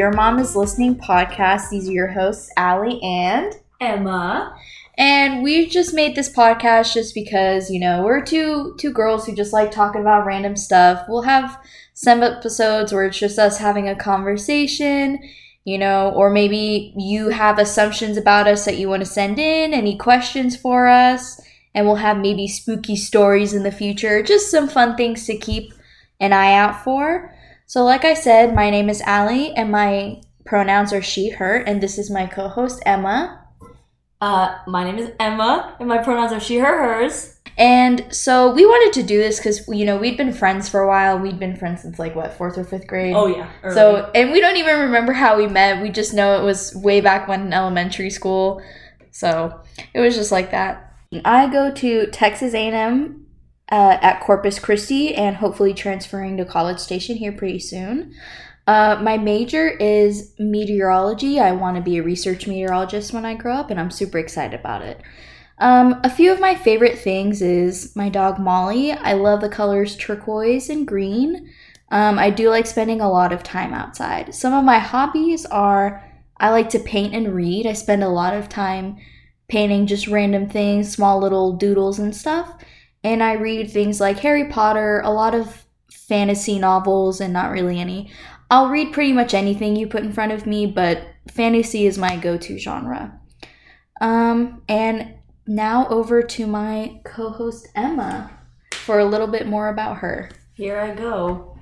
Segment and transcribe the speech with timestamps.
[0.00, 1.68] Your Mom is Listening podcast.
[1.68, 4.56] These are your hosts, Ali and Emma.
[4.96, 9.36] And we just made this podcast just because, you know, we're two two girls who
[9.36, 11.04] just like talking about random stuff.
[11.06, 15.18] We'll have some episodes where it's just us having a conversation,
[15.64, 19.74] you know, or maybe you have assumptions about us that you want to send in,
[19.74, 21.38] any questions for us,
[21.74, 25.74] and we'll have maybe spooky stories in the future, just some fun things to keep
[26.20, 27.34] an eye out for.
[27.70, 31.80] So, like I said, my name is Ali, and my pronouns are she, her, and
[31.80, 33.46] this is my co host, Emma.
[34.20, 37.38] Uh, my name is Emma, and my pronouns are she, her, hers.
[37.56, 40.88] And so we wanted to do this because you know we'd been friends for a
[40.88, 41.16] while.
[41.20, 43.14] We'd been friends since like what fourth or fifth grade.
[43.14, 43.48] Oh yeah.
[43.62, 43.74] Early.
[43.76, 45.80] So and we don't even remember how we met.
[45.80, 48.60] We just know it was way back when in elementary school.
[49.12, 49.62] So
[49.94, 50.92] it was just like that.
[51.24, 53.26] I go to Texas A&M
[53.70, 58.14] uh, at Corpus Christi and hopefully transferring to College Station here pretty soon.
[58.66, 61.40] Uh, my major is meteorology.
[61.40, 64.58] I want to be a research meteorologist when I grow up, and I'm super excited
[64.58, 65.00] about it.
[65.58, 68.92] Um, a few of my favorite things is my dog Molly.
[68.92, 71.50] I love the colors turquoise and green.
[71.90, 74.34] Um, I do like spending a lot of time outside.
[74.34, 76.04] Some of my hobbies are
[76.38, 77.66] I like to paint and read.
[77.66, 78.96] I spend a lot of time
[79.48, 82.54] painting just random things, small little doodles and stuff.
[83.02, 87.80] And I read things like Harry Potter, a lot of fantasy novels, and not really
[87.80, 88.10] any.
[88.50, 92.16] I'll read pretty much anything you put in front of me, but fantasy is my
[92.16, 93.18] go to genre.
[94.00, 95.14] Um, and
[95.46, 98.30] now over to my co host Emma
[98.74, 100.30] for a little bit more about her.
[100.54, 101.56] Here I go.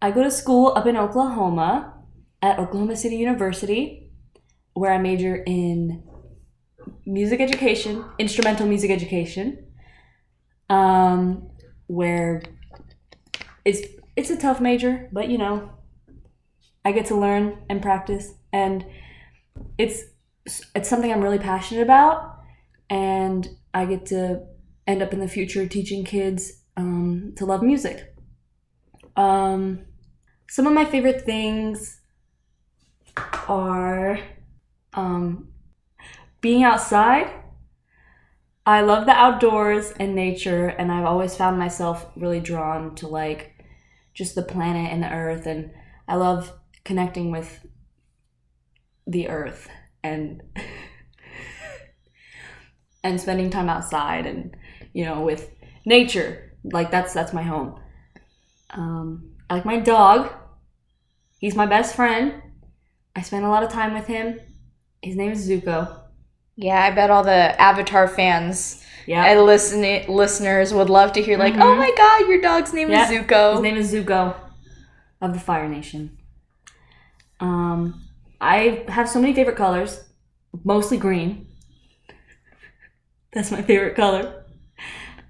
[0.00, 1.94] I go to school up in Oklahoma
[2.42, 4.10] at Oklahoma City University,
[4.74, 6.02] where I major in
[7.04, 9.65] music education, instrumental music education.
[10.68, 11.50] Um,
[11.86, 12.42] where
[13.64, 13.80] it's
[14.16, 15.70] it's a tough major, but you know,
[16.84, 18.84] I get to learn and practice, and
[19.78, 20.02] it's
[20.74, 22.38] it's something I'm really passionate about,
[22.88, 24.42] and I get to
[24.86, 28.14] end up in the future teaching kids um, to love music.
[29.16, 29.86] Um,
[30.48, 32.00] some of my favorite things
[33.48, 34.18] are
[34.94, 35.48] um,
[36.40, 37.30] being outside.
[38.66, 43.64] I love the outdoors and nature, and I've always found myself really drawn to like
[44.12, 45.70] just the planet and the earth, and
[46.08, 46.52] I love
[46.84, 47.64] connecting with
[49.06, 49.68] the earth
[50.02, 50.42] and
[53.04, 54.56] and spending time outside and
[54.92, 56.52] you know with nature.
[56.64, 57.78] Like that's that's my home.
[58.70, 60.32] Um, I like my dog.
[61.38, 62.42] He's my best friend.
[63.14, 64.40] I spend a lot of time with him.
[65.02, 66.05] His name is Zuko.
[66.56, 69.24] Yeah, I bet all the Avatar fans Yeah.
[69.24, 71.62] and listen- listeners would love to hear, like, Mhm.
[71.62, 73.04] oh my god, your dog's name Yeah.
[73.04, 73.52] is Zuko.
[73.52, 74.34] His name is Zuko
[75.20, 76.16] of the Fire Nation.
[77.40, 78.02] Um,
[78.40, 80.04] I have so many favorite colors,
[80.64, 81.46] mostly green.
[83.32, 84.44] That's my favorite color.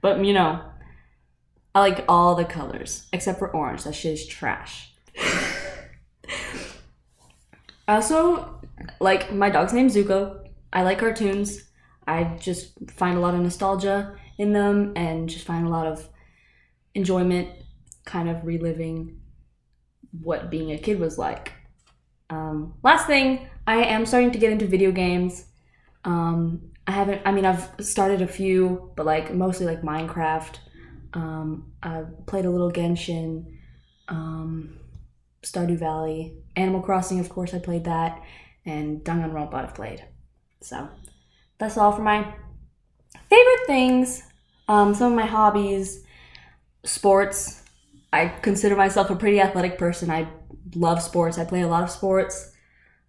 [0.00, 0.60] But you know,
[1.74, 3.82] I like all the colors except for orange.
[3.84, 4.92] That shit is trash.
[7.88, 8.60] I also
[9.00, 10.45] like my dog's name Zuko.
[10.76, 11.64] I like cartoons.
[12.06, 16.06] I just find a lot of nostalgia in them and just find a lot of
[16.94, 17.48] enjoyment
[18.04, 19.18] kind of reliving
[20.20, 21.54] what being a kid was like.
[22.28, 25.46] Um, last thing, I am starting to get into video games.
[26.04, 30.58] Um, I haven't, I mean, I've started a few, but like mostly like Minecraft.
[31.14, 33.46] Um, I played a little Genshin,
[34.08, 34.78] um,
[35.42, 38.22] Stardew Valley, Animal Crossing, of course, I played that,
[38.66, 40.04] and Danganronpa I've played.
[40.60, 40.88] So
[41.58, 42.22] that's all for my
[43.30, 44.22] favorite things.
[44.68, 46.02] Um, some of my hobbies,
[46.84, 47.62] sports.
[48.12, 50.10] I consider myself a pretty athletic person.
[50.10, 50.28] I
[50.74, 51.38] love sports.
[51.38, 52.52] I play a lot of sports.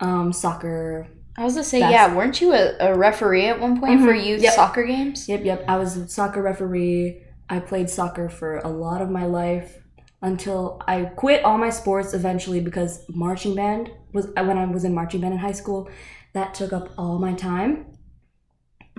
[0.00, 1.06] Um, soccer.
[1.36, 4.24] I was gonna say, yeah, weren't you a, a referee at one point for Mhm.
[4.26, 4.54] youth Yep.
[4.54, 5.28] soccer games?
[5.28, 5.64] Yep, yep.
[5.68, 7.22] I was a soccer referee.
[7.48, 9.78] I played soccer for a lot of my life
[10.22, 14.94] until I quit all my sports eventually because marching band was when I was in
[14.94, 15.88] marching band in high school.
[16.32, 17.86] That took up all my time.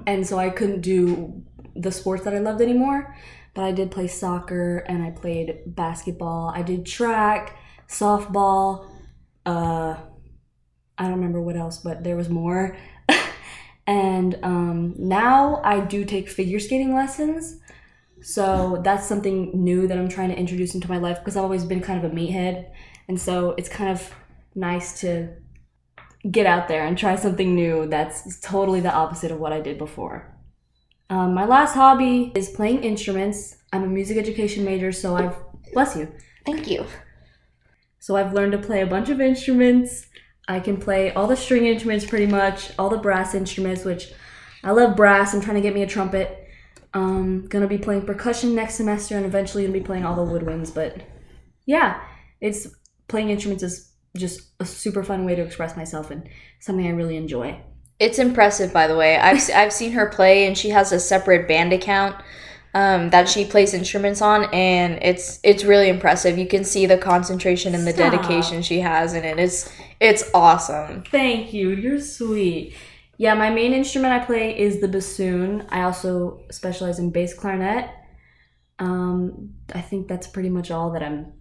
[0.06, 1.44] And so I couldn't do
[1.75, 3.16] the sports that I loved anymore.
[3.54, 6.51] But I did play soccer and I played basketball.
[6.56, 7.57] I did track,
[7.88, 8.89] softball,
[9.45, 9.98] uh
[11.01, 12.78] I don't remember what else, but there was more.
[13.88, 17.57] and um, now I do take figure skating lessons.
[18.22, 21.66] So that's something new that I'm trying to introduce into my life because I've always
[21.66, 22.69] been kind of a meathead.
[23.07, 24.13] And so it's kind of
[24.54, 25.30] nice to
[26.29, 29.77] get out there and try something new that's totally the opposite of what I did
[29.77, 30.38] before.
[31.09, 33.57] Um, my last hobby is playing instruments.
[33.73, 35.35] I'm a music education major, so I've,
[35.73, 36.12] bless you.
[36.45, 36.85] Thank you.
[38.00, 40.07] So I've learned to play a bunch of instruments.
[40.47, 44.12] I can play all the string instruments pretty much, all the brass instruments, which
[44.63, 45.33] I love brass.
[45.33, 46.38] I'm trying to get me a trumpet.
[46.94, 50.73] Um, gonna be playing percussion next semester and eventually gonna be playing all the woodwinds.
[50.73, 51.01] But
[51.65, 52.01] yeah,
[52.41, 52.68] it's
[53.07, 56.28] playing instruments is just a super fun way to express myself and
[56.60, 57.62] something I really enjoy.
[58.00, 59.18] It's impressive, by the way.
[59.18, 62.16] I've I've seen her play, and she has a separate band account
[62.74, 66.38] um, that she plays instruments on, and it's it's really impressive.
[66.38, 68.12] You can see the concentration and the Stop.
[68.12, 69.38] dedication she has in it.
[69.40, 71.04] It's it's awesome.
[71.04, 71.69] Thank you.
[71.69, 72.75] You're sweet.
[73.18, 75.68] Yeah, my main instrument I play is the bassoon.
[75.69, 77.88] I also specialize in bass clarinet.
[78.80, 81.34] Um, I think that's pretty much all that I'm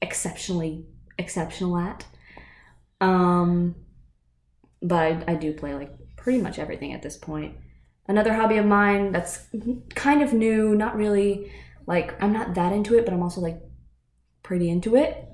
[0.00, 0.86] exceptionally
[1.18, 2.06] exceptional at.
[3.00, 3.74] Um,
[4.82, 7.56] but I, I do play like pretty much everything at this point.
[8.06, 9.46] Another hobby of mine that's
[9.94, 11.50] kind of new, not really
[11.86, 13.60] like I'm not that into it, but I'm also like
[14.42, 15.28] pretty into it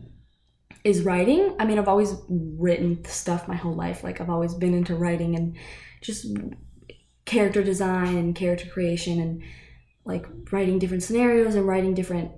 [0.84, 1.54] is writing.
[1.58, 4.02] I mean, I've always written stuff my whole life.
[4.02, 5.56] Like I've always been into writing and
[6.00, 6.26] just
[7.24, 9.42] character design and character creation and
[10.04, 12.32] like writing different scenarios and writing different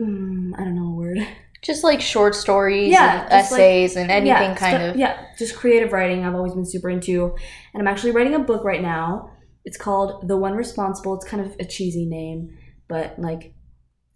[0.00, 1.18] mm, I don't know a word.
[1.62, 4.96] Just like short stories, Yeah, and just like- essays, and anything yeah, kind of.
[4.96, 6.24] yeah, just creative writing.
[6.24, 7.34] I've always been super into,
[7.72, 9.30] and I'm actually writing a book right now.
[9.64, 11.14] It's called The One Responsible.
[11.14, 12.56] It's kind of a cheesy name,
[12.88, 13.54] but like,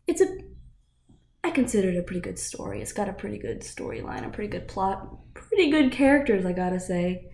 [0.07, 0.27] it's a.
[1.43, 2.83] I consider it a pretty good story.
[2.83, 6.45] It's got a pretty good storyline, a pretty good plot, pretty good characters.
[6.47, 7.31] I gotta say,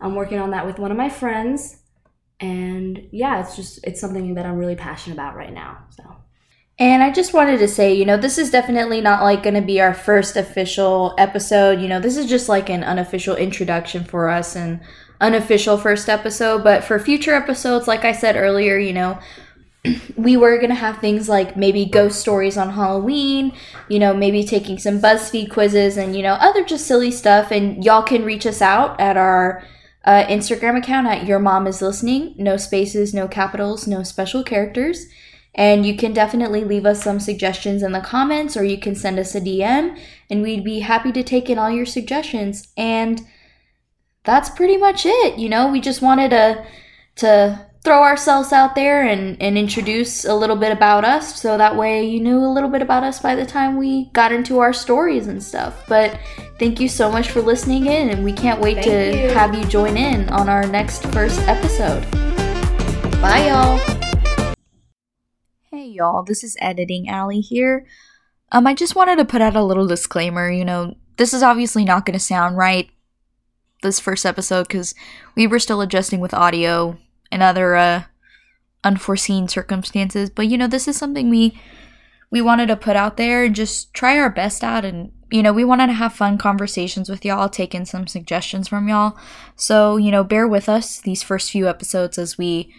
[0.00, 1.78] I'm working on that with one of my friends,
[2.40, 5.78] and yeah, it's just it's something that I'm really passionate about right now.
[5.90, 6.02] So.
[6.78, 9.62] And I just wanted to say, you know, this is definitely not like going to
[9.62, 11.80] be our first official episode.
[11.80, 14.80] You know, this is just like an unofficial introduction for us and
[15.18, 16.62] unofficial first episode.
[16.62, 19.18] But for future episodes, like I said earlier, you know,
[20.16, 23.56] we were going to have things like maybe ghost stories on Halloween,
[23.88, 27.50] you know, maybe taking some BuzzFeed quizzes and, you know, other just silly stuff.
[27.50, 29.64] And y'all can reach us out at our
[30.04, 32.34] uh, Instagram account at Your Mom Is Listening.
[32.36, 35.06] No spaces, no capitals, no special characters.
[35.56, 39.18] And you can definitely leave us some suggestions in the comments or you can send
[39.18, 39.98] us a DM
[40.30, 42.68] and we'd be happy to take in all your suggestions.
[42.76, 43.22] And
[44.22, 45.38] that's pretty much it.
[45.38, 46.64] You know, we just wanted to
[47.16, 51.76] to throw ourselves out there and, and introduce a little bit about us so that
[51.76, 54.72] way you knew a little bit about us by the time we got into our
[54.72, 55.84] stories and stuff.
[55.88, 56.18] But
[56.58, 59.28] thank you so much for listening in and we can't wait Thank to you.
[59.28, 62.02] have you join in on our next first episode.
[63.22, 63.95] Bye y'all.
[65.96, 67.86] Y'all, this is Editing Ali here.
[68.52, 70.50] Um, I just wanted to put out a little disclaimer.
[70.50, 72.90] You know, this is obviously not going to sound right
[73.82, 74.94] this first episode because
[75.36, 76.98] we were still adjusting with audio
[77.32, 78.02] and other uh,
[78.84, 80.28] unforeseen circumstances.
[80.28, 81.58] But you know, this is something we
[82.30, 85.54] we wanted to put out there and just try our best at, and you know,
[85.54, 89.16] we wanted to have fun conversations with y'all, take in some suggestions from y'all.
[89.54, 92.70] So you know, bear with us these first few episodes as we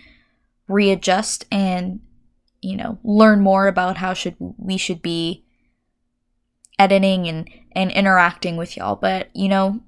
[0.67, 2.01] readjust and
[2.61, 5.43] you know learn more about how should we should be
[6.79, 8.95] editing and and interacting with y'all.
[8.95, 9.81] But you know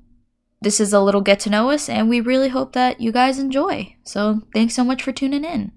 [0.62, 3.40] this is a little get to know us and we really hope that you guys
[3.40, 3.96] enjoy.
[4.04, 5.72] So thanks so much for tuning in